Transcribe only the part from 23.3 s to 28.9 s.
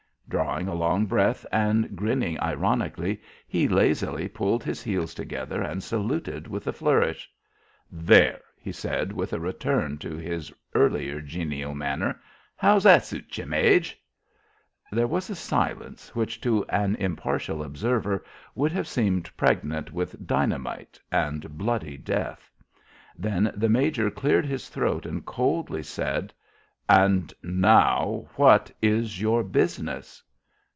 the major cleared his throat and coldly said: "And now, what